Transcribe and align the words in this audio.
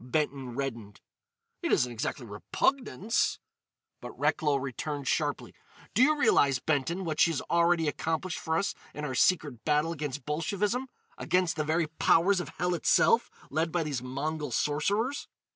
Benton 0.00 0.56
reddened: 0.56 1.00
"It 1.62 1.70
isn't 1.70 1.92
exactly 1.92 2.26
repugnance——" 2.26 3.38
But 4.00 4.18
Recklow 4.18 4.56
interrupted 4.56 5.06
sharply: 5.06 5.54
"Do 5.94 6.02
you 6.02 6.18
realise, 6.18 6.58
Benton, 6.58 7.04
what 7.04 7.20
she's 7.20 7.40
already 7.42 7.86
accomplished 7.86 8.40
for 8.40 8.58
us 8.58 8.74
in 8.92 9.04
our 9.04 9.14
secret 9.14 9.64
battle 9.64 9.92
against 9.92 10.24
Bolshevism?—against 10.26 11.54
the 11.54 11.62
very 11.62 11.86
powers 11.86 12.40
of 12.40 12.48
hell 12.58 12.74
itself, 12.74 13.30
led 13.48 13.70
by 13.70 13.84
these 13.84 14.02
Mongol 14.02 14.50
sorcerers? 14.50 15.28